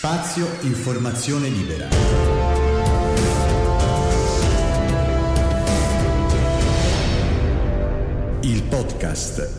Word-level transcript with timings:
Spazio 0.00 0.46
Informazione 0.60 1.48
Libera. 1.48 1.88
Il 8.42 8.62
podcast. 8.62 9.50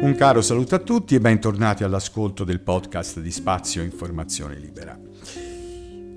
Un 0.00 0.14
caro 0.16 0.40
saluto 0.40 0.74
a 0.74 0.78
tutti 0.78 1.14
e 1.14 1.20
bentornati 1.20 1.84
all'ascolto 1.84 2.44
del 2.44 2.60
podcast 2.60 3.20
di 3.20 3.30
Spazio 3.30 3.82
Informazione 3.82 4.56
Libera. 4.56 4.98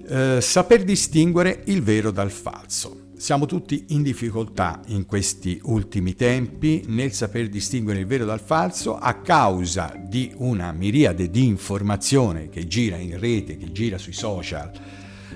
Eh, 0.07 0.39
saper 0.39 0.85
distinguere 0.85 1.63
il 1.65 1.83
vero 1.83 2.11
dal 2.11 2.31
falso. 2.31 3.06
Siamo 3.17 3.47
tutti 3.47 3.85
in 3.89 4.03
difficoltà 4.03 4.79
in 4.89 5.07
questi 5.07 5.59
ultimi 5.63 6.13
tempi 6.13 6.83
nel 6.85 7.11
saper 7.13 7.49
distinguere 7.49 8.01
il 8.01 8.05
vero 8.05 8.25
dal 8.25 8.39
falso 8.39 8.95
a 8.95 9.15
causa 9.15 9.99
di 9.99 10.31
una 10.35 10.71
miriade 10.71 11.31
di 11.31 11.47
informazione 11.47 12.47
che 12.49 12.67
gira 12.67 12.95
in 12.97 13.19
rete, 13.19 13.57
che 13.57 13.71
gira 13.71 13.97
sui 13.97 14.13
social, 14.13 14.71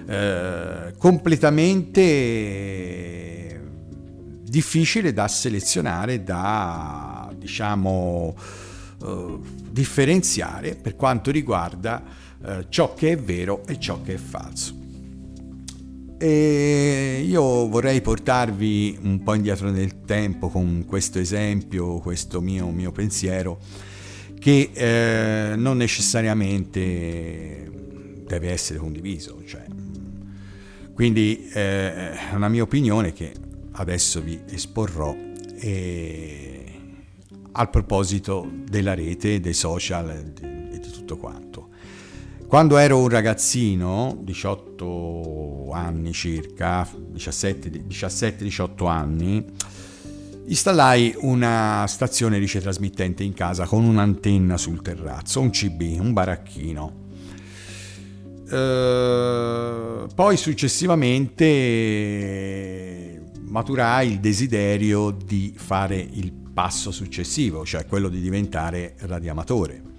eh, 0.07 0.93
completamente 0.95 1.99
difficile 4.43 5.11
da 5.11 5.27
selezionare, 5.27 6.21
da 6.23 7.33
diciamo 7.35 8.35
eh, 9.03 9.39
differenziare 9.71 10.75
per 10.75 10.95
quanto 10.95 11.31
riguarda 11.31 12.03
eh, 12.45 12.67
ciò 12.69 12.93
che 12.93 13.13
è 13.13 13.17
vero 13.17 13.65
e 13.65 13.79
ciò 13.79 14.03
che 14.03 14.13
è 14.13 14.17
falso. 14.17 14.80
E 16.23 17.25
io 17.27 17.67
vorrei 17.67 17.99
portarvi 17.99 18.99
un 19.01 19.23
po' 19.23 19.33
indietro 19.33 19.71
nel 19.71 20.01
tempo 20.05 20.49
con 20.49 20.85
questo 20.85 21.17
esempio, 21.17 21.97
questo 21.97 22.41
mio, 22.41 22.69
mio 22.69 22.91
pensiero, 22.91 23.57
che 24.37 24.69
eh, 24.71 25.55
non 25.55 25.77
necessariamente 25.77 27.71
deve 28.23 28.51
essere 28.51 28.77
condiviso. 28.77 29.41
Cioè, 29.43 29.65
quindi 30.93 31.49
eh, 31.53 32.11
è 32.11 32.35
una 32.35 32.49
mia 32.49 32.61
opinione 32.61 33.13
che 33.13 33.33
adesso 33.71 34.21
vi 34.21 34.39
esporrò 34.47 35.15
e, 35.55 36.65
al 37.53 37.69
proposito 37.71 38.47
della 38.69 38.93
rete, 38.93 39.39
dei 39.39 39.53
social 39.53 40.33
e 40.39 40.79
di 40.79 40.91
tutto 40.91 41.17
quanto. 41.17 41.69
Quando 42.45 42.77
ero 42.77 42.99
un 42.99 43.07
ragazzino, 43.07 44.19
18 44.21 44.85
anni 45.73 46.13
circa, 46.13 46.87
17-18 47.13 48.87
anni, 48.87 49.45
installai 50.45 51.13
una 51.19 51.83
stazione 51.87 52.37
ricetrasmittente 52.37 53.23
in 53.23 53.33
casa 53.33 53.65
con 53.65 53.83
un'antenna 53.83 54.55
sul 54.57 54.81
terrazzo, 54.81 55.41
un 55.41 55.49
CB, 55.49 55.99
un 55.99 56.13
baracchino. 56.13 56.99
Uh, 58.51 60.07
poi 60.13 60.35
successivamente 60.35 63.21
maturai 63.39 64.11
il 64.11 64.19
desiderio 64.19 65.11
di 65.11 65.53
fare 65.55 65.95
il 65.95 66.33
passo 66.53 66.91
successivo, 66.91 67.65
cioè 67.65 67.85
quello 67.85 68.09
di 68.09 68.19
diventare 68.19 68.95
radioamatore. 68.99 69.90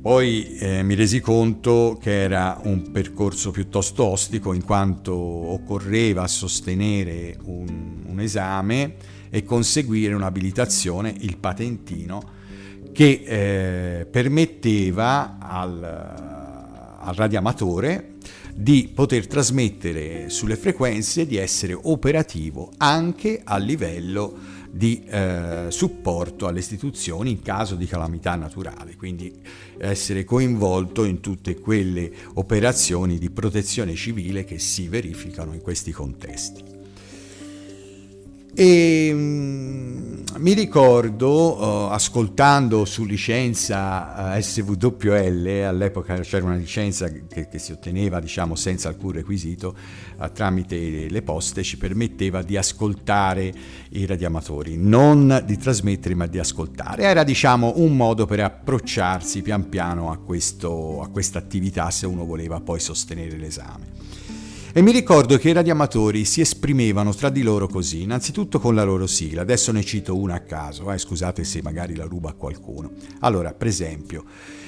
Poi 0.00 0.56
eh, 0.56 0.82
mi 0.82 0.94
resi 0.94 1.20
conto 1.20 1.98
che 2.00 2.22
era 2.22 2.58
un 2.64 2.90
percorso 2.90 3.50
piuttosto 3.50 4.04
ostico 4.04 4.54
in 4.54 4.64
quanto 4.64 5.14
occorreva 5.14 6.26
sostenere 6.26 7.36
un, 7.44 8.04
un 8.06 8.18
esame 8.18 8.94
e 9.28 9.44
conseguire 9.44 10.14
un'abilitazione, 10.14 11.14
il 11.18 11.36
patentino, 11.36 12.22
che 12.94 13.22
eh, 13.26 14.06
permetteva 14.06 15.36
al, 15.38 15.82
al 15.82 17.14
radioamatore 17.14 18.14
di 18.54 18.90
poter 18.94 19.26
trasmettere 19.26 20.30
sulle 20.30 20.56
frequenze 20.56 21.22
e 21.22 21.26
di 21.26 21.36
essere 21.36 21.78
operativo 21.78 22.72
anche 22.78 23.42
a 23.44 23.58
livello 23.58 24.34
di 24.70 25.02
eh, 25.04 25.66
supporto 25.68 26.46
alle 26.46 26.60
istituzioni 26.60 27.30
in 27.30 27.42
caso 27.42 27.74
di 27.74 27.86
calamità 27.86 28.34
naturale, 28.36 28.96
quindi 28.96 29.32
essere 29.78 30.24
coinvolto 30.24 31.04
in 31.04 31.20
tutte 31.20 31.58
quelle 31.58 32.10
operazioni 32.34 33.18
di 33.18 33.30
protezione 33.30 33.94
civile 33.94 34.44
che 34.44 34.58
si 34.58 34.88
verificano 34.88 35.52
in 35.54 35.60
questi 35.60 35.90
contesti. 35.90 36.69
E 38.60 39.10
um, 39.10 40.22
mi 40.36 40.52
ricordo, 40.52 41.56
uh, 41.56 41.90
ascoltando 41.92 42.84
su 42.84 43.06
licenza 43.06 44.34
uh, 44.34 44.36
eh, 44.36 44.42
SWL, 44.42 45.64
all'epoca 45.66 46.20
c'era 46.20 46.44
una 46.44 46.56
licenza 46.56 47.08
che, 47.08 47.48
che 47.48 47.58
si 47.58 47.72
otteneva 47.72 48.20
diciamo, 48.20 48.54
senza 48.56 48.90
alcun 48.90 49.12
requisito, 49.12 49.74
uh, 50.18 50.30
tramite 50.30 51.08
le 51.08 51.22
poste, 51.22 51.62
ci 51.62 51.78
permetteva 51.78 52.42
di 52.42 52.58
ascoltare 52.58 53.50
i 53.92 54.04
radioamatori, 54.04 54.76
non 54.76 55.42
di 55.46 55.56
trasmettere 55.56 56.14
ma 56.14 56.26
di 56.26 56.38
ascoltare. 56.38 57.04
Era 57.04 57.24
diciamo, 57.24 57.72
un 57.76 57.96
modo 57.96 58.26
per 58.26 58.40
approcciarsi 58.40 59.40
pian 59.40 59.70
piano 59.70 60.10
a 60.10 60.18
questa 60.18 61.38
attività 61.38 61.90
se 61.90 62.04
uno 62.04 62.26
voleva 62.26 62.60
poi 62.60 62.78
sostenere 62.78 63.38
l'esame. 63.38 64.09
E 64.72 64.82
mi 64.82 64.92
ricordo 64.92 65.36
che 65.36 65.48
i 65.48 65.52
radioamatori 65.52 66.24
si 66.24 66.40
esprimevano 66.40 67.12
tra 67.12 67.28
di 67.28 67.42
loro 67.42 67.66
così, 67.66 68.02
innanzitutto 68.02 68.60
con 68.60 68.76
la 68.76 68.84
loro 68.84 69.08
sigla, 69.08 69.42
adesso 69.42 69.72
ne 69.72 69.82
cito 69.82 70.16
una 70.16 70.34
a 70.34 70.40
caso, 70.42 70.92
eh, 70.92 70.98
scusate 70.98 71.42
se 71.42 71.60
magari 71.60 71.96
la 71.96 72.04
ruba 72.04 72.30
a 72.30 72.34
qualcuno. 72.34 72.92
Allora, 73.18 73.52
per 73.52 73.66
esempio, 73.66 74.22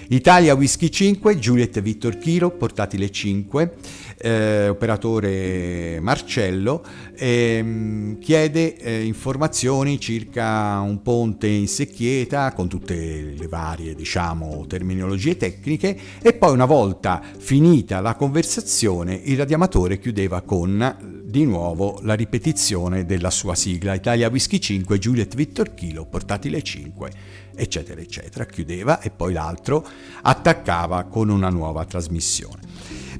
Italia 0.08 0.54
Whisky 0.54 0.90
5, 0.90 1.38
Juliet 1.38 1.80
Victor 1.80 2.18
Kilo, 2.18 2.50
portatile 2.50 3.10
5, 3.10 3.74
eh, 4.18 4.68
operatore 4.68 6.00
Marcello, 6.00 6.84
eh, 7.14 8.16
chiede 8.20 8.76
eh, 8.76 9.04
informazioni 9.04 9.98
circa 9.98 10.80
un 10.80 11.02
ponte 11.02 11.46
in 11.46 11.68
secchieta 11.68 12.52
con 12.52 12.68
tutte 12.68 13.34
le 13.36 13.46
varie 13.48 13.94
diciamo, 13.94 14.64
terminologie 14.66 15.36
tecniche 15.36 15.96
e 16.20 16.32
poi 16.34 16.52
una 16.52 16.66
volta 16.66 17.22
finita 17.38 18.00
la 18.00 18.14
conversazione 18.14 19.20
il 19.24 19.36
radiamatore 19.36 19.98
chiudeva 19.98 20.42
con 20.42 21.20
di 21.32 21.46
nuovo 21.46 21.98
la 22.02 22.12
ripetizione 22.12 23.06
della 23.06 23.30
sua 23.30 23.54
sigla. 23.54 23.94
Italia 23.94 24.28
Whisky 24.28 24.58
5, 24.58 24.98
Juliet 24.98 25.34
Victor 25.34 25.72
Kilo, 25.72 26.04
portatile 26.04 26.62
5, 26.62 27.10
eccetera, 27.54 28.00
eccetera. 28.00 28.46
Chiudeva 28.46 29.00
e 29.00 29.10
poi 29.10 29.32
l'altro 29.32 29.86
attaccava 30.22 31.04
con 31.04 31.28
una 31.28 31.48
nuova 31.48 31.84
trasmissione. 31.84 32.60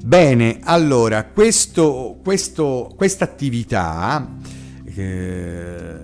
Bene, 0.03 0.59
allora, 0.63 1.25
questa 1.25 3.25
attività 3.25 4.37
eh, 4.85 5.99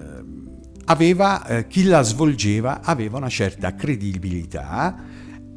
aveva, 0.84 1.46
eh, 1.46 1.66
chi 1.66 1.84
la 1.84 2.02
svolgeva 2.02 2.80
aveva 2.82 3.18
una 3.18 3.28
certa 3.28 3.74
credibilità, 3.74 5.04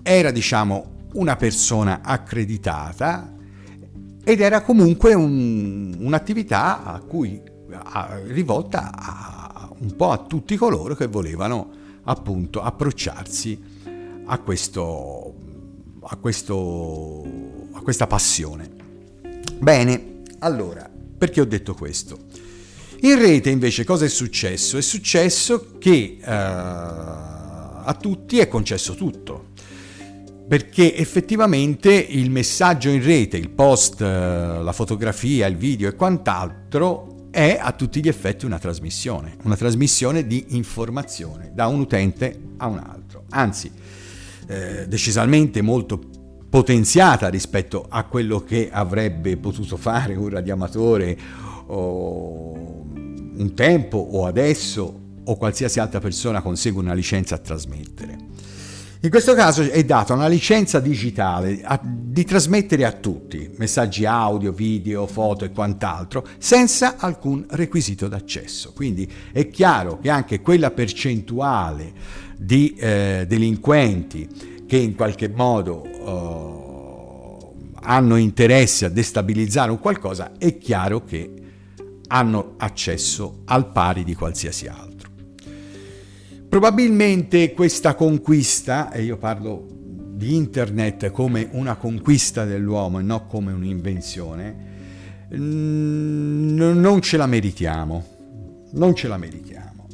era 0.01 0.31
diciamo 0.31 0.99
una 1.13 1.35
persona 1.35 2.01
accreditata, 2.03 3.35
ed 4.23 4.39
era 4.39 4.61
comunque 4.61 5.13
un, 5.13 5.95
un'attività 5.99 6.83
a 6.83 6.99
cui, 6.99 7.41
a, 7.71 8.19
rivolta 8.25 8.91
a, 8.93 9.69
un 9.79 9.95
po' 9.95 10.11
a 10.11 10.17
tutti 10.17 10.55
coloro 10.55 10.95
che 10.95 11.07
volevano 11.07 11.79
appunto 12.03 12.61
approcciarsi 12.61 13.61
a, 14.25 14.39
questo, 14.39 15.35
a, 16.01 16.15
questo, 16.15 17.23
a 17.71 17.81
questa 17.81 18.07
passione. 18.07 18.69
Bene, 19.59 20.21
allora, 20.39 20.89
perché 21.17 21.41
ho 21.41 21.45
detto 21.45 21.73
questo? 21.73 22.17
In 23.01 23.17
rete 23.19 23.49
invece 23.49 23.83
cosa 23.83 24.05
è 24.05 24.09
successo? 24.09 24.77
È 24.77 24.81
successo 24.81 25.77
che 25.79 26.17
uh, 26.19 26.25
a 26.25 27.97
tutti 27.99 28.39
è 28.39 28.47
concesso 28.47 28.93
tutto 28.93 29.49
perché 30.51 30.97
effettivamente 30.97 31.93
il 31.93 32.29
messaggio 32.29 32.89
in 32.89 33.01
rete, 33.01 33.37
il 33.37 33.49
post, 33.51 34.01
eh, 34.01 34.05
la 34.61 34.73
fotografia, 34.73 35.47
il 35.47 35.55
video 35.55 35.87
e 35.87 35.95
quant'altro 35.95 37.10
è 37.31 37.57
a 37.59 37.71
tutti 37.71 38.01
gli 38.01 38.07
effetti 38.07 38.45
una 38.45 38.59
trasmissione, 38.59 39.37
una 39.43 39.55
trasmissione 39.55 40.27
di 40.27 40.47
informazione 40.49 41.51
da 41.53 41.67
un 41.67 41.79
utente 41.79 42.39
a 42.57 42.67
un 42.67 42.77
altro, 42.77 43.23
anzi 43.29 43.71
eh, 44.47 44.85
decisamente 44.87 45.61
molto 45.61 45.99
potenziata 46.49 47.29
rispetto 47.29 47.85
a 47.87 48.03
quello 48.03 48.43
che 48.43 48.69
avrebbe 48.71 49.37
potuto 49.37 49.77
fare 49.77 50.15
un 50.15 50.29
radioamatore 50.29 51.17
un 51.71 53.53
tempo 53.55 53.97
o 53.97 54.25
adesso 54.25 54.99
o 55.23 55.37
qualsiasi 55.37 55.79
altra 55.79 56.01
persona 56.01 56.41
consegue 56.41 56.81
una 56.81 56.93
licenza 56.93 57.35
a 57.35 57.37
trasmettere. 57.37 58.17
In 59.03 59.09
questo 59.09 59.33
caso 59.33 59.63
è 59.63 59.83
data 59.83 60.13
una 60.13 60.27
licenza 60.27 60.79
digitale 60.79 61.61
a, 61.63 61.79
di 61.83 62.23
trasmettere 62.23 62.85
a 62.85 62.91
tutti 62.91 63.49
messaggi 63.57 64.05
audio, 64.05 64.51
video, 64.51 65.07
foto 65.07 65.43
e 65.43 65.49
quant'altro 65.49 66.23
senza 66.37 66.97
alcun 66.97 67.43
requisito 67.49 68.07
d'accesso. 68.07 68.73
Quindi 68.73 69.11
è 69.31 69.47
chiaro 69.49 69.97
che 69.97 70.11
anche 70.11 70.41
quella 70.41 70.69
percentuale 70.69 71.91
di 72.37 72.75
eh, 72.75 73.25
delinquenti 73.27 74.65
che 74.67 74.77
in 74.77 74.93
qualche 74.93 75.29
modo 75.29 75.83
eh, 75.83 77.81
hanno 77.81 78.15
interesse 78.17 78.85
a 78.85 78.89
destabilizzare 78.89 79.71
un 79.71 79.79
qualcosa, 79.79 80.33
è 80.37 80.59
chiaro 80.59 81.03
che 81.03 81.33
hanno 82.05 82.53
accesso 82.57 83.39
al 83.45 83.71
pari 83.71 84.03
di 84.03 84.13
qualsiasi 84.13 84.67
altro. 84.67 84.90
Probabilmente 86.51 87.53
questa 87.53 87.95
conquista, 87.95 88.91
e 88.91 89.03
io 89.03 89.15
parlo 89.15 89.65
di 89.69 90.35
internet 90.35 91.09
come 91.09 91.47
una 91.53 91.75
conquista 91.75 92.43
dell'uomo 92.43 92.99
e 92.99 93.03
non 93.03 93.25
come 93.27 93.53
un'invenzione, 93.53 94.55
non 95.29 96.99
ce 97.01 97.15
la 97.15 97.25
meritiamo, 97.25 98.05
non 98.73 98.93
ce 98.93 99.07
la 99.07 99.15
meritiamo. 99.15 99.87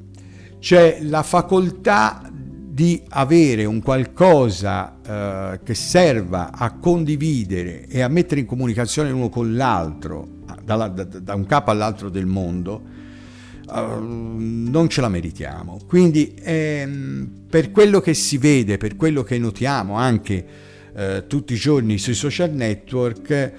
C'è 0.58 0.98
la 1.04 1.22
facoltà 1.22 2.28
di 2.34 3.04
avere 3.10 3.66
un 3.66 3.80
qualcosa 3.84 4.98
eh, 5.06 5.60
che 5.64 5.76
serva 5.76 6.54
a 6.54 6.72
condividere 6.72 7.86
e 7.86 8.02
a 8.02 8.08
mettere 8.08 8.42
in 8.42 8.48
comunicazione 8.48 9.12
l'uno 9.12 9.30
con 9.30 9.56
l'altro, 9.56 10.28
da, 10.66 10.88
da, 10.88 11.04
da 11.04 11.36
un 11.36 11.46
capo 11.46 11.70
all'altro 11.70 12.10
del 12.10 12.26
mondo, 12.26 13.06
Uh, 13.70 14.00
non 14.00 14.88
ce 14.90 15.02
la 15.02 15.10
meritiamo. 15.10 15.80
Quindi 15.88 16.34
ehm, 16.42 17.46
per 17.50 17.72
quello 17.72 18.00
che 18.00 18.14
si 18.14 18.38
vede, 18.38 18.78
per 18.78 18.96
quello 18.96 19.24
che 19.24 19.38
notiamo 19.38 19.96
anche 19.96 20.46
eh, 20.96 21.26
tutti 21.28 21.54
i 21.54 21.58
giorni 21.58 21.98
sui 21.98 22.14
social 22.14 22.52
network, 22.52 23.52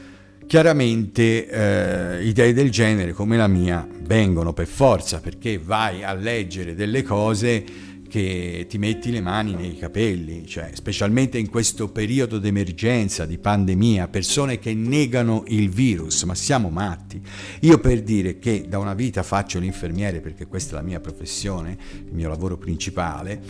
chiaramente 0.47 1.47
eh, 1.47 2.25
idee 2.25 2.53
del 2.55 2.71
genere 2.71 3.13
come 3.13 3.37
la 3.37 3.47
mia 3.47 3.87
vengono 4.01 4.55
per 4.55 4.67
forza 4.67 5.21
perché 5.21 5.61
vai 5.63 6.03
a 6.03 6.15
leggere 6.15 6.75
delle 6.75 7.03
cose 7.03 7.63
che 8.09 8.67
ti 8.69 8.79
metti 8.79 9.13
le 9.13 9.21
mani 9.21 9.55
nei 9.55 9.77
capelli, 9.77 10.47
cioè 10.47 10.71
specialmente 10.73 11.39
in 11.39 11.49
questo 11.49 11.91
periodo 11.91 12.39
d'emergenza, 12.39 13.27
di 13.27 13.39
pandemia, 13.39 14.09
persone 14.09 14.59
che 14.59 14.75
negano 14.75 15.45
il 15.47 15.69
virus, 15.69 16.25
ma 16.25 16.35
siamo 16.35 16.71
matti. 16.71 17.23
Io 17.61 17.79
per 17.79 18.03
dire 18.03 18.39
che 18.39 18.67
da 18.69 18.79
una 18.79 18.95
vita 18.95 19.23
faccio 19.23 19.61
l'infermiere 19.61 20.21
perché 20.21 20.47
questa 20.47 20.73
è 20.73 20.81
la 20.81 20.87
mia 20.87 20.99
professione, 20.99 21.77
il 22.07 22.15
mio 22.15 22.29
lavoro 22.29 22.57
principale, 22.57 23.41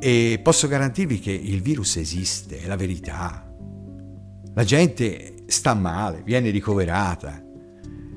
e 0.00 0.40
posso 0.42 0.66
garantirvi 0.66 1.20
che 1.20 1.32
il 1.32 1.60
virus 1.60 1.96
esiste, 1.96 2.62
è 2.62 2.66
la 2.66 2.76
verità. 2.76 3.54
La 4.54 4.64
gente 4.64 5.44
sta 5.46 5.74
male, 5.74 6.22
viene 6.24 6.50
ricoverata. 6.50 7.44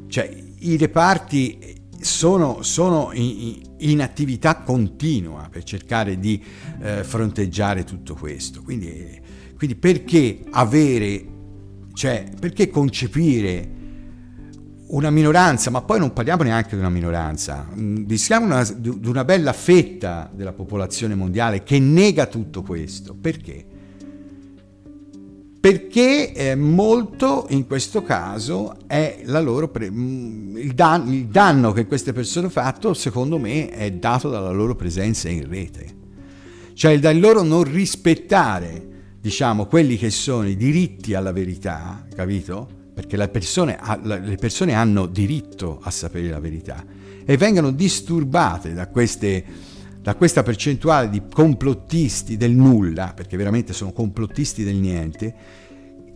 Cioè, 0.08 0.44
i 0.60 0.78
reparti 0.78 1.81
sono, 2.02 2.62
sono 2.62 3.12
in, 3.14 3.62
in, 3.78 4.02
attività 4.02 4.58
continua 4.58 5.48
per 5.50 5.64
cercare 5.64 6.20
di 6.20 6.42
eh, 6.82 7.04
fronteggiare 7.04 7.84
tutto 7.84 8.16
questo. 8.16 8.62
Quindi, 8.62 9.20
quindi 9.56 9.76
perché 9.76 10.42
avere, 10.52 11.26
cioè 11.94 12.26
perché 12.40 12.70
concepire 12.70 13.80
una 14.88 15.10
minoranza, 15.10 15.70
ma 15.70 15.82
poi 15.82 16.00
non 16.00 16.12
parliamo 16.12 16.44
neanche 16.44 16.76
di 16.76 16.82
una 16.82 16.90
minoranza, 16.90 17.68
dischiamo 17.74 18.46
una, 18.46 18.64
di 18.64 19.08
una 19.08 19.24
bella 19.24 19.54
fetta 19.54 20.30
della 20.34 20.54
popolazione 20.54 21.16
mondiale 21.16 21.64
che 21.64 21.80
nega 21.80 22.26
tutto 22.26 22.62
questo. 22.62 23.16
Perché? 23.20 23.66
Perché 25.62 26.34
eh, 26.34 26.56
molto 26.56 27.46
in 27.50 27.68
questo 27.68 28.02
caso 28.02 28.78
è 28.88 29.22
pre- 29.72 29.92
mm, 29.92 30.58
il, 30.58 30.74
dan- 30.74 31.14
il, 31.14 31.28
danno 31.28 31.72
che 31.72 31.86
queste 31.86 32.14
persone 32.14 32.48
hanno 32.48 32.52
fatto, 32.52 32.96
secondo 32.96 33.38
me, 33.38 33.70
è 33.70 33.92
dato 33.92 34.28
dalla 34.32 34.50
loro 34.50 34.76
presenza 34.76 35.30
in 35.30 35.48
rete. 35.48 36.00
Cioè 36.74 36.94
il 36.94 37.20
loro 37.20 37.44
non 37.44 37.64
rispettare, 37.64 39.14
diciamo, 39.22 39.68
quelli 39.68 39.98
che 39.98 40.10
sono 40.10 40.48
i 40.48 40.58
diritti 40.58 41.14
alla 41.14 41.32
verità, 41.32 42.08
capito? 42.12 42.68
Perché 42.96 43.16
le 43.16 43.28
persone, 43.28 43.78
le 44.02 44.38
persone 44.40 44.74
hanno 44.74 45.06
diritto 45.06 45.80
a 45.84 45.92
sapere 45.92 46.30
la 46.30 46.40
verità 46.40 46.84
e 47.24 47.38
vengono 47.38 47.70
disturbate 47.70 48.74
da 48.74 48.88
queste 48.88 49.46
da 50.02 50.16
questa 50.16 50.42
percentuale 50.42 51.10
di 51.10 51.22
complottisti 51.32 52.36
del 52.36 52.52
nulla, 52.52 53.14
perché 53.16 53.38
veramente 53.38 53.72
sono 53.74 53.92
complottisti 53.92 54.64
del 54.64 54.76
niente, 54.76 55.36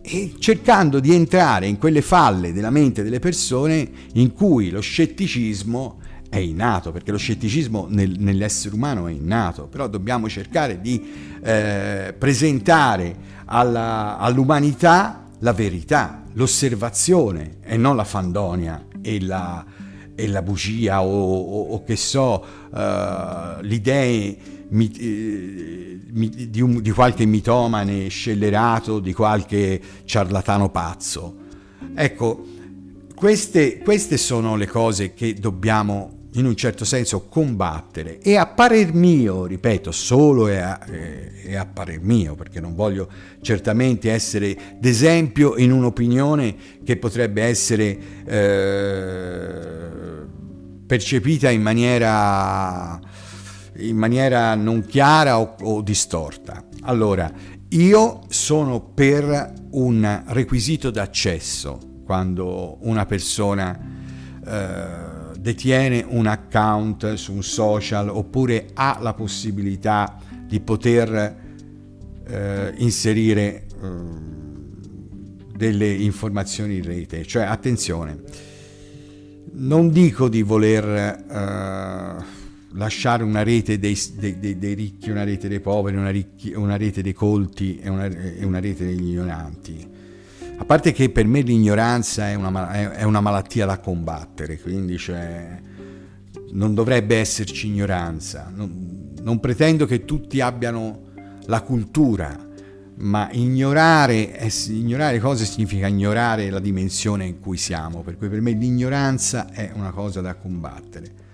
e 0.02 0.34
cercando 0.38 1.00
di 1.00 1.14
entrare 1.14 1.66
in 1.66 1.78
quelle 1.78 2.02
falle 2.02 2.52
della 2.52 2.70
mente 2.70 3.02
delle 3.02 3.18
persone 3.18 3.88
in 4.14 4.32
cui 4.32 4.70
lo 4.70 4.80
scetticismo 4.80 6.00
è 6.28 6.38
innato, 6.38 6.92
perché 6.92 7.12
lo 7.12 7.18
scetticismo 7.18 7.86
nel, 7.88 8.16
nell'essere 8.18 8.74
umano 8.74 9.06
è 9.06 9.12
innato, 9.12 9.66
però 9.68 9.88
dobbiamo 9.88 10.28
cercare 10.28 10.80
di 10.80 11.02
eh, 11.42 12.14
presentare 12.16 13.16
alla, 13.46 14.18
all'umanità 14.18 15.24
la 15.40 15.52
verità, 15.52 16.24
l'osservazione 16.32 17.58
e 17.62 17.76
non 17.76 17.94
la 17.94 18.04
fandonia 18.04 18.84
e 19.00 19.20
la, 19.20 19.64
e 20.16 20.26
la 20.26 20.42
bugia 20.42 21.02
o, 21.02 21.08
o, 21.08 21.62
o 21.74 21.84
che 21.84 21.94
so, 21.94 22.44
uh, 22.70 23.60
l'idea 23.60 24.02
eh, 24.02 24.38
di, 24.68 26.60
un, 26.60 26.80
di, 26.80 26.90
qualche 26.90 27.24
mitomane 27.26 28.08
scellerato, 28.08 28.98
di 28.98 29.12
qualche 29.12 29.80
ciarlatano 30.04 30.70
pazzo. 30.70 31.36
Ecco, 31.94 32.44
queste, 33.14 33.78
queste 33.78 34.16
sono 34.16 34.56
le 34.56 34.66
cose 34.66 35.14
che 35.14 35.34
dobbiamo 35.34 36.16
in 36.36 36.44
un 36.44 36.54
certo 36.54 36.84
senso 36.84 37.26
combattere 37.28 38.18
e 38.20 38.36
a 38.36 38.46
parer 38.46 38.92
mio, 38.92 39.46
ripeto, 39.46 39.90
solo 39.90 40.48
è 40.48 40.56
a, 40.56 40.78
è 40.84 41.54
a 41.54 41.64
parer 41.66 42.00
mio, 42.00 42.34
perché 42.34 42.60
non 42.60 42.74
voglio 42.74 43.08
certamente 43.40 44.10
essere 44.12 44.56
d'esempio 44.78 45.56
in 45.56 45.72
un'opinione 45.72 46.56
che 46.84 46.96
potrebbe 46.96 47.42
essere 47.42 47.98
eh, 48.26 50.05
percepita 50.86 51.50
in 51.50 51.62
maniera, 51.62 52.98
in 53.78 53.96
maniera 53.96 54.54
non 54.54 54.84
chiara 54.86 55.38
o, 55.40 55.56
o 55.60 55.82
distorta. 55.82 56.64
Allora, 56.82 57.30
io 57.70 58.20
sono 58.28 58.80
per 58.80 59.52
un 59.70 60.22
requisito 60.28 60.90
d'accesso 60.90 61.78
quando 62.04 62.78
una 62.82 63.04
persona... 63.06 63.78
Eh, 64.46 65.14
detiene 65.46 66.04
un 66.08 66.26
account 66.26 67.14
su 67.14 67.32
un 67.32 67.44
social 67.44 68.08
oppure 68.08 68.70
ha 68.74 68.98
la 69.00 69.14
possibilità 69.14 70.18
di 70.44 70.58
poter 70.58 71.36
eh, 72.26 72.74
inserire 72.78 73.66
eh, 73.80 73.88
delle 75.54 75.88
informazioni 75.92 76.78
in 76.78 76.82
rete. 76.82 77.24
Cioè, 77.24 77.44
attenzione, 77.44 78.18
non 79.58 79.90
dico 79.90 80.28
di 80.28 80.42
voler 80.42 80.84
eh, 80.84 82.24
lasciare 82.72 83.22
una 83.22 83.42
rete 83.42 83.78
dei, 83.78 83.98
dei, 84.14 84.38
dei, 84.38 84.58
dei, 84.58 84.74
ricchi, 84.74 85.10
una 85.10 85.24
rete 85.24 85.48
dei 85.48 85.60
poveri, 85.60 85.96
una, 85.96 86.10
ricchi, 86.10 86.52
una 86.54 86.76
rete 86.76 87.02
dei 87.02 87.12
colti 87.14 87.78
e 87.78 87.88
una, 87.88 88.06
e 88.06 88.44
una 88.44 88.60
rete 88.60 88.84
degli 88.84 89.10
ignoranti 89.10 89.94
a 90.58 90.64
parte 90.64 90.92
che 90.92 91.10
per 91.10 91.26
me 91.26 91.42
l'ignoranza 91.42 92.30
è 92.30 92.34
una, 92.34 92.92
è 92.92 93.02
una 93.02 93.20
malattia 93.20 93.66
da 93.66 93.78
combattere, 93.78 94.58
quindi 94.58 94.96
cioè, 94.96 95.60
non 96.52 96.72
dovrebbe 96.72 97.16
esserci 97.16 97.66
ignoranza. 97.66 98.50
Non, 98.54 99.12
non 99.20 99.38
pretendo 99.38 99.84
che 99.84 100.06
tutti 100.06 100.40
abbiano 100.40 101.12
la 101.44 101.60
cultura, 101.60 102.45
ma 102.98 103.28
ignorare, 103.32 104.50
ignorare 104.68 105.18
cose 105.18 105.44
significa 105.44 105.86
ignorare 105.86 106.50
la 106.50 106.60
dimensione 106.60 107.26
in 107.26 107.40
cui 107.40 107.56
siamo, 107.56 108.02
per 108.02 108.16
cui 108.16 108.28
per 108.28 108.40
me 108.40 108.52
l'ignoranza 108.52 109.50
è 109.50 109.70
una 109.74 109.90
cosa 109.90 110.20
da 110.20 110.34
combattere. 110.34 111.24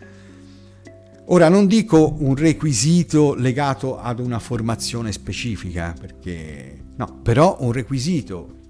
Ora 1.26 1.48
non 1.48 1.66
dico 1.66 2.16
un 2.18 2.34
requisito 2.34 3.34
legato 3.34 3.98
ad 3.98 4.18
una 4.18 4.38
formazione 4.38 5.12
specifica, 5.12 5.94
perché 5.98 6.78
no, 6.96 7.20
però 7.22 7.58
un 7.60 7.72
requisito 7.72 8.60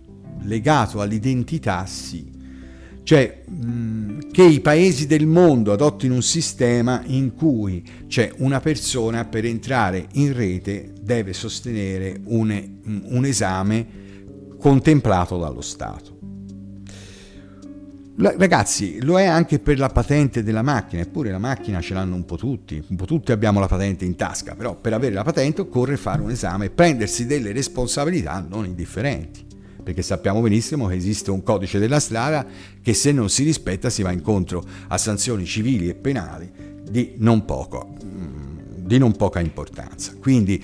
legato 0.42 1.00
all'identità 1.00 1.86
sì. 1.86 2.31
Cioè 3.04 3.42
mh, 3.46 4.30
che 4.30 4.44
i 4.44 4.60
paesi 4.60 5.06
del 5.06 5.26
mondo 5.26 5.72
adottino 5.72 6.14
un 6.14 6.22
sistema 6.22 7.02
in 7.06 7.34
cui 7.34 7.84
c'è 8.06 8.32
una 8.38 8.60
persona 8.60 9.24
per 9.24 9.44
entrare 9.44 10.06
in 10.12 10.32
rete 10.32 10.92
deve 11.00 11.32
sostenere 11.32 12.20
un, 12.24 13.02
un 13.04 13.24
esame 13.24 13.86
contemplato 14.58 15.38
dallo 15.38 15.60
Stato. 15.60 16.10
Ragazzi, 18.14 19.02
lo 19.02 19.18
è 19.18 19.24
anche 19.24 19.58
per 19.58 19.78
la 19.78 19.88
patente 19.88 20.42
della 20.42 20.62
macchina, 20.62 21.02
eppure 21.02 21.30
la 21.30 21.38
macchina 21.38 21.80
ce 21.80 21.94
l'hanno 21.94 22.14
un 22.14 22.24
po' 22.24 22.36
tutti, 22.36 22.80
un 22.88 22.94
po' 22.94 23.06
tutti 23.06 23.32
abbiamo 23.32 23.58
la 23.58 23.66
patente 23.66 24.04
in 24.04 24.16
tasca, 24.16 24.54
però 24.54 24.76
per 24.76 24.92
avere 24.92 25.14
la 25.14 25.24
patente 25.24 25.62
occorre 25.62 25.96
fare 25.96 26.20
un 26.20 26.30
esame 26.30 26.66
e 26.66 26.70
prendersi 26.70 27.26
delle 27.26 27.52
responsabilità 27.52 28.44
non 28.46 28.66
indifferenti, 28.66 29.44
perché 29.82 30.02
sappiamo 30.02 30.40
benissimo 30.40 30.86
che 30.86 30.94
esiste 30.94 31.30
un 31.30 31.42
codice 31.42 31.78
della 31.78 32.00
strada 32.00 32.46
che 32.80 32.94
se 32.94 33.12
non 33.12 33.28
si 33.28 33.44
rispetta 33.44 33.90
si 33.90 34.02
va 34.02 34.12
incontro 34.12 34.62
a 34.88 34.98
sanzioni 34.98 35.44
civili 35.44 35.88
e 35.88 35.94
penali 35.94 36.50
di 36.88 37.14
non, 37.18 37.44
poco, 37.44 37.94
mm, 38.04 38.58
di 38.78 38.98
non 38.98 39.16
poca 39.16 39.40
importanza. 39.40 40.12
Quindi 40.18 40.62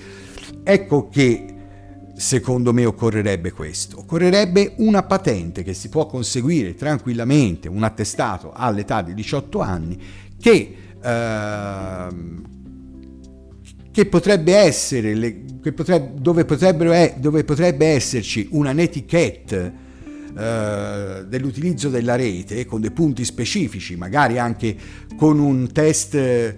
ecco 0.63 1.09
che 1.09 1.55
secondo 2.19 2.73
me 2.73 2.85
occorrerebbe 2.85 3.51
questo. 3.51 3.99
Occorrerebbe 3.99 4.73
una 4.77 5.03
patente 5.03 5.63
che 5.63 5.73
si 5.73 5.87
può 5.87 6.05
conseguire 6.05 6.75
tranquillamente, 6.75 7.69
un 7.69 7.83
attestato 7.83 8.51
all'età 8.53 9.01
di 9.01 9.13
18 9.13 9.59
anni, 9.61 10.01
che, 10.39 10.75
eh, 11.01 12.07
che 13.91 14.05
potrebbe 14.05 14.55
essere, 14.55 15.13
le, 15.13 15.43
che 15.61 15.73
potrebbe, 15.73 16.19
dove, 16.19 17.15
dove 17.17 17.43
potrebbe 17.43 17.87
esserci 17.87 18.47
una 18.51 18.71
netiquette 18.71 19.87
eh, 20.37 21.25
dell'utilizzo 21.27 21.89
della 21.89 22.15
rete 22.15 22.65
con 22.65 22.81
dei 22.81 22.91
punti 22.91 23.25
specifici, 23.25 23.95
magari 23.95 24.37
anche 24.37 24.75
con 25.17 25.39
un 25.39 25.71
test 25.71 26.13
eh, 26.15 26.55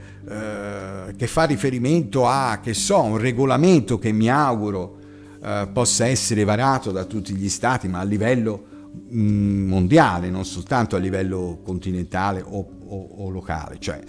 che 1.16 1.28
fa 1.28 1.44
riferimento 1.46 2.28
a, 2.28 2.60
che 2.62 2.74
so, 2.74 3.02
un 3.02 3.18
regolamento 3.18 3.98
che 3.98 4.12
mi 4.12 4.30
auguro 4.30 4.98
eh, 5.42 5.70
possa 5.72 6.06
essere 6.06 6.44
varato 6.44 6.92
da 6.92 7.06
tutti 7.06 7.34
gli 7.34 7.50
stati, 7.50 7.88
ma 7.88 8.00
a 8.00 8.04
livello 8.04 8.66
mm, 9.14 9.68
mondiale, 9.68 10.30
non 10.30 10.46
soltanto 10.46 10.96
a 10.96 11.00
livello 11.00 11.62
continentale 11.64 12.44
o, 12.46 12.60
o, 12.86 13.08
o 13.18 13.30
locale, 13.30 13.78
cioè 13.80 14.00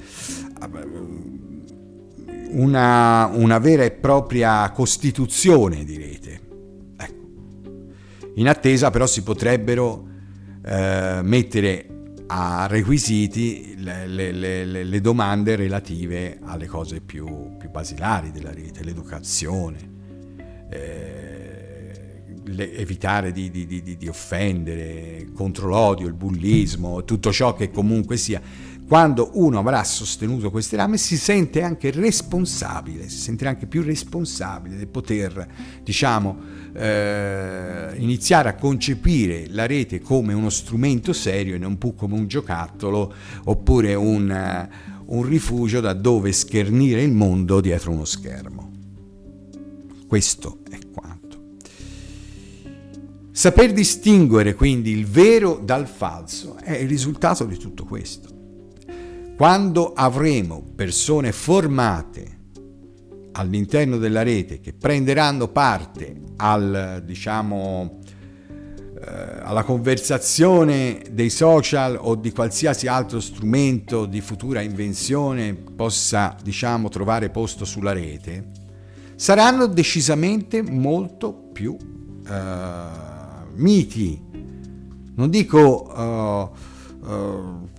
una, 2.53 3.27
una, 3.33 3.59
vera 3.59 3.85
e 3.85 3.91
propria 3.91 4.71
costituzione 4.71 5.85
di 5.85 5.97
rete. 5.97 6.41
Ecco. 6.97 7.27
In 8.35 8.49
attesa 8.49 8.91
però 8.91 9.07
si 9.07 9.23
potrebbero 9.23 10.07
eh, 10.65 11.21
mettere 11.23 11.87
a 12.35 12.67
requisiti 12.67 13.75
le, 13.79 14.07
le, 14.07 14.33
le, 14.33 14.85
le, 14.85 15.01
domande 15.01 15.55
relative 15.55 16.39
alle 16.43 16.67
cose 16.67 17.01
più, 17.01 17.57
più 17.59 17.69
basilari 17.69 18.31
della 18.31 18.53
rete, 18.53 18.83
l'educazione, 18.83 19.91
eh, 20.71 22.23
evitare 22.47 23.33
di, 23.33 23.51
di, 23.51 23.67
di, 23.67 23.97
di, 23.97 24.09
offendere 24.09 25.29
contro 25.35 25.69
l'odio, 25.69 26.07
il 26.07 26.15
bullismo, 26.15 27.05
tutto 27.05 27.33
ciò 27.33 27.55
che 27.55 27.71
comunque 27.71 28.17
sia. 28.17 28.41
Quando 28.93 29.31
uno 29.37 29.59
avrà 29.59 29.83
sostenuto 29.85 30.51
queste 30.51 30.77
rame 30.77 30.99
si 30.99 31.17
sente 31.17 31.63
anche 31.63 31.91
responsabile, 31.91 33.09
si 33.09 33.17
sentirà 33.17 33.49
anche 33.49 33.65
più 33.65 33.81
responsabile 33.81 34.77
di 34.77 34.85
poter, 34.85 35.49
diciamo, 35.83 36.37
eh, 36.75 37.95
iniziare 37.97 38.51
a 38.51 38.55
concepire 38.55 39.47
la 39.49 39.65
rete 39.65 40.03
come 40.03 40.35
uno 40.35 40.51
strumento 40.51 41.15
serio 41.15 41.55
e 41.55 41.59
non 41.59 41.79
più 41.79 41.95
come 41.95 42.17
un 42.17 42.27
giocattolo 42.27 43.15
oppure 43.45 43.95
un, 43.95 44.69
un 45.07 45.23
rifugio 45.23 45.81
da 45.81 45.95
dove 45.95 46.31
schernire 46.31 47.03
il 47.03 47.13
mondo 47.13 47.63
dietro 47.63 47.93
uno 47.93 48.05
schermo. 48.05 48.73
Questo 50.07 50.59
è 50.69 50.77
quanto. 50.93 51.55
Saper 53.31 53.73
distinguere 53.73 54.55
quindi 54.55 54.91
il 54.91 55.07
vero 55.07 55.59
dal 55.65 55.87
falso 55.87 56.57
è 56.57 56.73
il 56.73 56.89
risultato 56.89 57.47
di 57.47 57.57
tutto 57.57 57.87
questo. 57.87 58.32
Quando 59.43 59.93
avremo 59.93 60.63
persone 60.73 61.33
formate 61.33 62.39
all'interno 63.33 63.99
della 63.99 64.23
rete 64.23 64.61
che 64.61 64.73
prenderanno 64.73 65.49
parte 65.49 66.15
al, 66.37 67.03
diciamo, 67.05 67.99
eh, 69.01 69.41
alla 69.43 69.65
conversazione 69.65 71.03
dei 71.11 71.29
social 71.29 71.99
o 72.01 72.15
di 72.15 72.31
qualsiasi 72.31 72.87
altro 72.87 73.19
strumento 73.19 74.07
di 74.07 74.21
futura 74.21 74.61
invenzione 74.61 75.55
possa, 75.55 76.37
diciamo, 76.41 76.89
trovare 76.89 77.29
posto 77.29 77.65
sulla 77.65 77.93
rete, 77.93 78.47
saranno 79.17 79.67
decisamente 79.67 80.63
molto 80.63 81.33
più 81.33 81.73
uh, 81.73 82.31
miti. 83.57 84.23
Non 85.17 85.31
dico 85.31 85.91
uh, 85.93 87.11
uh, 87.11 87.71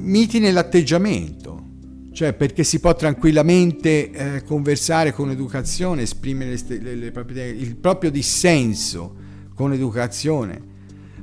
miti 0.00 0.38
nell'atteggiamento, 0.38 1.64
cioè 2.12 2.32
perché 2.32 2.64
si 2.64 2.80
può 2.80 2.94
tranquillamente 2.94 4.10
eh, 4.10 4.42
conversare 4.44 5.12
con 5.12 5.30
educazione, 5.30 6.02
esprimere 6.02 6.58
le, 6.66 6.94
le, 6.94 7.10
proprie, 7.10 7.48
il 7.48 7.76
proprio 7.76 8.10
dissenso 8.10 9.14
con 9.54 9.72
educazione, 9.72 10.60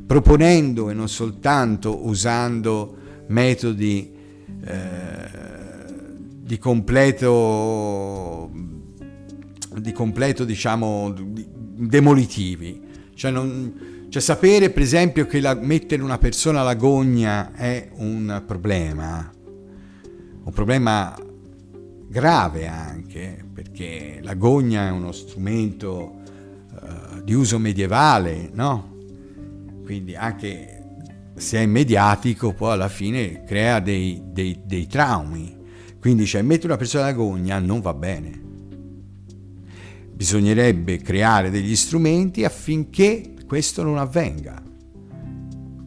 proponendo 0.06 0.90
e 0.90 0.94
non 0.94 1.10
soltanto 1.10 2.06
usando 2.08 2.96
metodi 3.28 4.12
eh, 4.64 5.46
di 6.40 6.58
completo 6.58 8.50
di 9.80 9.92
completo, 9.92 10.44
diciamo, 10.44 11.14
demolitivi. 11.16 12.82
Cioè, 13.14 13.32
non, 13.32 13.74
cioè 14.10 14.22
sapere, 14.22 14.70
per 14.70 14.82
esempio, 14.82 15.26
che 15.26 15.40
la, 15.40 15.54
mettere 15.54 16.02
una 16.02 16.18
persona 16.18 16.62
alla 16.62 16.76
gogna 16.76 17.54
è 17.54 17.90
un 17.96 18.44
problema, 18.46 19.32
un 20.44 20.52
problema 20.52 21.16
grave 22.08 22.68
anche, 22.68 23.44
perché 23.54 24.20
la 24.22 24.34
gogna 24.34 24.88
è 24.88 24.92
uno 24.92 25.12
strumento 25.12 26.22
uh, 26.72 27.22
di 27.24 27.34
uso 27.34 27.60
medievale, 27.60 28.50
no? 28.54 28.96
Quindi 29.84 30.16
anche 30.16 30.74
se 31.36 31.60
è 31.60 31.66
mediatico, 31.66 32.54
poi 32.54 32.72
alla 32.74 32.90
fine 32.90 33.44
crea 33.44 33.80
dei, 33.80 34.22
dei, 34.32 34.62
dei 34.66 34.88
traumi. 34.88 35.56
Quindi, 36.00 36.26
cioè, 36.26 36.42
mettere 36.42 36.68
una 36.68 36.78
persona 36.78 37.04
alla 37.04 37.14
gogna 37.14 37.60
non 37.60 37.82
va 37.82 37.94
bene 37.94 38.46
Bisognerebbe 40.18 40.98
creare 40.98 41.52
degli 41.52 41.76
strumenti 41.76 42.44
affinché 42.44 43.36
questo 43.48 43.82
non 43.82 43.98
avvenga. 43.98 44.62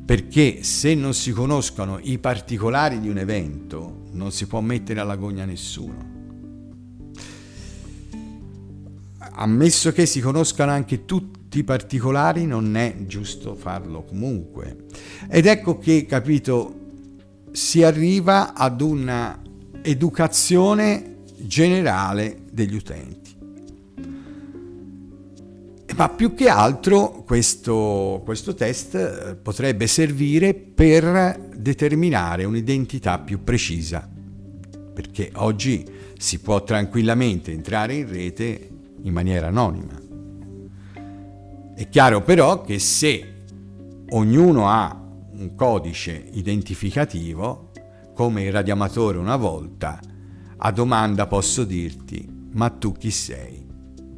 Perché 0.05 0.65
se 0.65 0.95
non 0.97 1.15
si 1.15 1.31
conoscono 1.31 2.01
i 2.03 2.19
particolari 2.19 2.99
di 2.99 3.09
un 3.09 3.19
evento, 3.19 4.07
non 4.13 4.33
si 4.33 4.47
può 4.47 4.61
mettere 4.61 4.99
alla 4.99 5.15
gogna 5.15 5.45
nessuno. 5.45 6.09
Ammesso 9.33 9.93
che 9.93 10.07
si 10.07 10.21
conoscano 10.21 10.73
anche 10.73 11.05
tutti 11.05 11.59
i 11.59 11.65
particolari, 11.65 12.45
non 12.47 12.75
è 12.77 12.97
giusto 13.07 13.55
farlo 13.55 14.03
comunque. 14.03 14.87
Ed 15.29 15.47
ecco 15.47 15.79
che, 15.79 16.07
capito, 16.07 16.75
si 17.53 17.85
arriva 17.85 18.55
ad 18.55 18.81
una 18.81 19.41
educazione 19.83 21.19
generale 21.37 22.43
degli 22.51 22.75
utenti. 22.75 23.20
Ma 26.01 26.09
più 26.09 26.33
che 26.33 26.49
altro 26.49 27.25
questo, 27.27 28.23
questo 28.25 28.55
test 28.55 28.95
eh, 28.95 29.37
potrebbe 29.37 29.87
servire 29.87 30.55
per 30.55 31.51
determinare 31.55 32.45
un'identità 32.45 33.19
più 33.19 33.45
precisa, 33.45 34.09
perché 34.95 35.31
oggi 35.35 35.85
si 36.17 36.39
può 36.39 36.65
tranquillamente 36.65 37.53
entrare 37.53 37.97
in 37.97 38.09
rete 38.09 38.71
in 39.03 39.13
maniera 39.13 39.49
anonima. 39.49 39.93
È 41.75 41.87
chiaro 41.91 42.23
però 42.23 42.63
che 42.63 42.79
se 42.79 43.35
ognuno 44.09 44.71
ha 44.71 44.99
un 45.33 45.55
codice 45.55 46.31
identificativo, 46.33 47.73
come 48.15 48.45
il 48.45 48.53
radioamatore 48.53 49.19
una 49.19 49.37
volta, 49.37 50.01
a 50.57 50.71
domanda 50.73 51.27
posso 51.27 51.65
dirti, 51.65 52.27
ma 52.53 52.71
tu 52.71 52.93
chi 52.93 53.11
sei? 53.11 53.60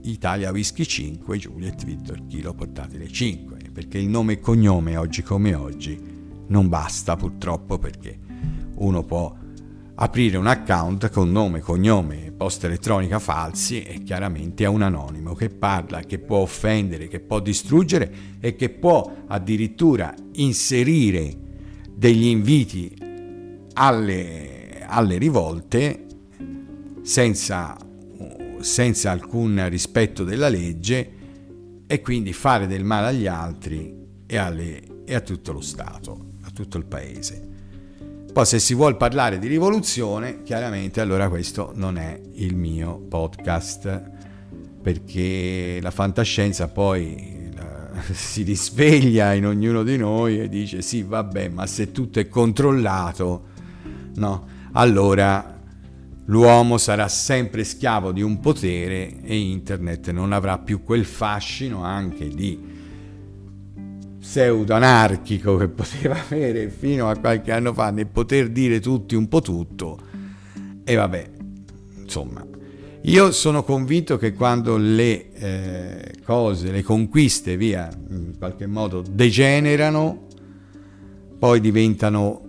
Italia 0.02 0.50
Whisky 0.50 0.85
5, 0.85 1.38
Juliet 1.38 1.85
Victor 1.85 2.26
Kilo 2.26 2.54
portatile 2.54 3.09
5, 3.09 3.71
perché 3.73 3.99
il 3.99 4.09
nome 4.09 4.35
e 4.35 4.40
cognome 4.40 4.97
oggi 4.97 5.23
come 5.23 5.54
oggi 5.54 5.99
non 6.49 6.68
basta 6.68 7.16
purtroppo 7.16 7.78
perché 7.78 8.18
uno 8.76 9.04
può 9.04 9.35
aprire 9.94 10.37
un 10.37 10.47
account 10.47 11.11
con 11.11 11.30
nome, 11.30 11.61
cognome 11.61 12.26
e 12.26 12.32
posta 12.32 12.66
elettronica 12.66 13.18
falsi 13.18 13.82
e 13.82 14.02
chiaramente 14.02 14.64
è 14.64 14.66
un 14.66 14.82
anonimo 14.82 15.35
che 15.35 15.49
parla, 15.49 16.00
che 16.00 16.18
può 16.18 16.38
offendere, 16.38 17.09
che 17.09 17.21
può 17.21 17.40
distruggere 17.40 18.12
e 18.40 18.56
che 18.56 18.71
può 18.71 19.09
addirittura 19.28 20.12
inserire 20.32 21.37
degli 21.94 22.26
inviti 22.26 22.97
alle, 23.75 24.85
alle 24.87 25.18
rivolte 25.18 26.06
senza 27.02 27.76
senza 28.62 29.11
alcun 29.11 29.69
rispetto 29.69 30.25
della 30.25 30.49
legge 30.49 31.11
e 31.87 32.00
quindi 32.00 32.33
fare 32.33 32.66
del 32.66 32.85
male 32.85 33.09
agli 33.09 33.26
altri 33.26 33.95
e, 34.26 34.37
alle, 34.37 34.81
e 35.04 35.14
a 35.14 35.21
tutto 35.21 35.52
lo 35.52 35.61
Stato, 35.61 36.33
a 36.42 36.50
tutto 36.50 36.78
il 36.78 36.87
paese. 36.87 37.50
Poi 38.33 38.47
se 38.47 38.59
si 38.59 38.75
vuole 38.75 38.97
parlare 38.97 39.38
di 39.38 39.47
rivoluzione, 39.47 40.42
chiaramente 40.42 41.02
allora 41.02 41.28
questo 41.28 41.73
non 41.75 41.99
è 41.99 42.19
il 42.35 42.57
mio 42.57 42.99
podcast, 42.99 44.11
perché 44.81 45.78
la 45.83 45.90
fantascienza 45.90 46.69
poi 46.69 47.50
si 48.12 48.42
risveglia 48.42 49.35
in 49.35 49.47
ognuno 49.47 49.83
di 49.83 49.97
noi 49.97 50.40
e 50.40 50.49
dice 50.49 50.83
sì 50.83 51.02
vabbè, 51.02 51.49
ma 51.49 51.66
se 51.66 51.92
tutto 51.92 52.21
è 52.21 52.28
controllato, 52.28 53.49
no? 54.14 54.47
Allora 54.73 55.51
l'uomo 56.26 56.79
sarà 56.79 57.09
sempre 57.09 57.64
schiavo 57.64 58.12
di 58.12 58.23
un 58.23 58.38
potere 58.41 59.21
e 59.23 59.37
internet 59.37 60.11
non 60.11 60.33
avrà 60.33 60.59
più 60.59 60.83
quel 60.83 61.05
fascino 61.05 61.83
anche 61.83 62.29
di 62.29 62.71
pseudo-anarchico 64.23 65.57
che 65.57 65.69
poteva 65.69 66.17
avere 66.19 66.71
fino 66.71 67.09
a 67.09 67.17
qualche 67.17 67.50
anno 67.50 67.73
fa 67.73 67.91
nel 67.91 68.07
poter 68.07 68.50
dire 68.50 68.81
tutti 68.81 69.17
un 69.17 69.29
po' 69.29 69.41
tutto. 69.41 69.99
E 70.85 70.95
vabbè, 70.95 71.31
insomma, 72.00 72.45
io 73.02 73.33
sono 73.33 73.64
convinto 73.64 74.17
che 74.17 74.33
quando 74.33 74.76
le 74.76 75.33
eh, 75.33 76.14
cose, 76.25 76.71
le 76.71 76.83
conquiste, 76.83 77.57
via, 77.57 77.91
in 78.11 78.35
qualche 78.38 78.67
modo 78.67 79.02
degenerano, 79.02 80.29
poi 81.38 81.61
diventano 81.61 82.41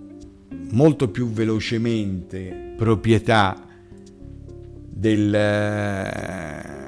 molto 0.74 1.10
più 1.10 1.30
velocemente 1.32 2.74
proprietà 2.78 3.66
del... 4.90 5.34
Eh, 5.34 6.82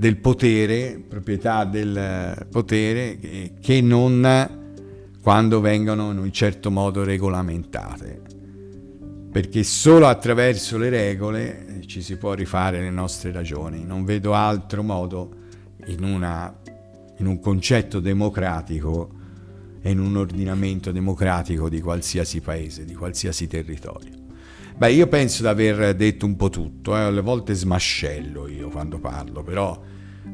del 0.00 0.16
potere, 0.16 0.98
proprietà 1.06 1.66
del 1.66 2.46
potere, 2.50 3.18
che 3.60 3.80
non 3.82 4.48
quando 5.20 5.60
vengono 5.60 6.10
in 6.10 6.16
un 6.16 6.32
certo 6.32 6.70
modo 6.70 7.04
regolamentate. 7.04 8.22
Perché 9.30 9.62
solo 9.62 10.06
attraverso 10.06 10.78
le 10.78 10.88
regole 10.88 11.82
ci 11.84 12.00
si 12.00 12.16
può 12.16 12.32
rifare 12.32 12.80
le 12.80 12.88
nostre 12.88 13.30
ragioni. 13.30 13.84
Non 13.84 14.06
vedo 14.06 14.32
altro 14.32 14.82
modo 14.82 15.34
in, 15.88 16.02
una, 16.02 16.58
in 17.18 17.26
un 17.26 17.38
concetto 17.38 18.00
democratico 18.00 19.19
e 19.82 19.90
in 19.90 19.98
un 19.98 20.16
ordinamento 20.16 20.92
democratico 20.92 21.68
di 21.68 21.80
qualsiasi 21.80 22.40
paese, 22.40 22.84
di 22.84 22.94
qualsiasi 22.94 23.46
territorio. 23.46 24.18
Beh, 24.76 24.92
io 24.92 25.08
penso 25.08 25.42
di 25.42 25.48
aver 25.48 25.94
detto 25.94 26.26
un 26.26 26.36
po' 26.36 26.48
tutto, 26.48 26.96
eh? 26.96 27.00
alle 27.00 27.20
volte 27.20 27.54
smascello 27.54 28.48
io 28.48 28.68
quando 28.70 28.98
parlo, 28.98 29.42
però 29.42 29.78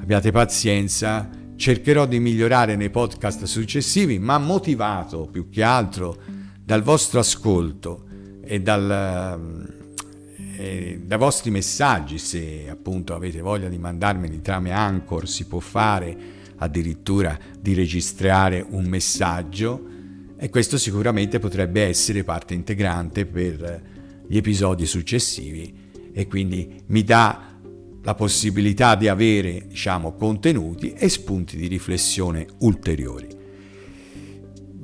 abbiate 0.01 0.31
pazienza, 0.31 1.29
cercherò 1.57 2.07
di 2.07 2.21
migliorare 2.21 2.77
nei 2.77 2.91
podcast 2.91 3.45
successivi, 3.45 4.19
ma 4.19 4.39
motivato 4.39 5.27
più 5.27 5.49
che 5.49 5.63
altro 5.63 6.17
dal 6.63 6.83
vostro 6.83 7.21
ascolto 7.21 8.05
e, 8.43 8.61
dal, 8.61 9.67
e 10.57 11.01
dai 11.03 11.19
vostri 11.19 11.51
messaggi, 11.51 12.19
se 12.19 12.69
appunto 12.71 13.15
avete 13.15 13.41
voglia 13.41 13.69
di 13.69 13.79
mandarmeli 13.79 14.43
tramite 14.43 14.75
Anchor, 14.75 15.29
si 15.29 15.47
può 15.47 15.59
fare 15.59 16.35
addirittura 16.57 17.39
di 17.61 17.75
registrare 17.75 18.65
un 18.69 18.87
messaggio 18.87 19.95
e 20.39 20.51
questo 20.51 20.79
sicuramente 20.79 21.39
potrebbe 21.39 21.83
essere 21.83 22.25
parte 22.25 22.55
integrante 22.55 23.27
per 23.27 23.83
gli 24.27 24.37
episodi 24.37 24.87
successivi 24.87 25.85
e 26.13 26.27
quindi 26.27 26.83
mi 26.87 27.05
dà 27.05 27.55
la 28.03 28.15
possibilità 28.15 28.95
di 28.95 29.09
avere 29.09 29.67
diciamo, 29.67 30.15
contenuti 30.15 30.93
e 30.93 31.09
spunti 31.09 31.57
di 31.57 31.67
riflessione 31.67 32.47
ulteriori. 32.59 33.45